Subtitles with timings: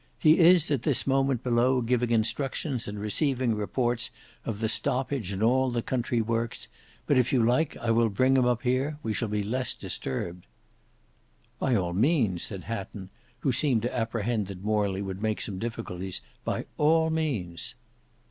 [0.17, 4.09] He is at this moment below giving instructions and receiving reports
[4.45, 6.67] of the stoppage of all the country works,
[7.05, 10.47] but if you like I will bring him up here, we shall be less disturbed."
[11.59, 13.11] "By all means," said Hatton
[13.41, 16.19] who seemed to apprehend that Morley would make some difficulties.
[16.43, 17.75] "By all means."